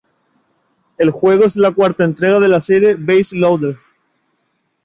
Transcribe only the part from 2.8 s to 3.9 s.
"Bases Loaded".